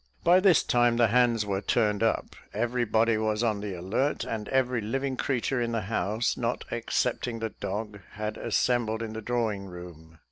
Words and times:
By 0.23 0.39
this 0.39 0.63
time 0.63 0.97
"the 0.97 1.09
hands 1.09 1.45
were 1.45 1.61
turned 1.61 2.01
up," 2.01 2.35
every 2.55 2.85
body 2.85 3.19
was 3.19 3.43
on 3.43 3.59
the 3.61 3.75
alert, 3.75 4.23
and 4.23 4.49
every 4.49 4.81
living 4.81 5.15
creature 5.15 5.61
in 5.61 5.73
the 5.73 5.81
house, 5.81 6.35
not 6.35 6.65
excepting 6.71 7.37
the 7.37 7.49
dog, 7.51 7.99
had 8.13 8.35
assembled 8.35 9.03
in 9.03 9.13
the 9.13 9.21
drawing 9.21 9.65
room. 9.67 10.17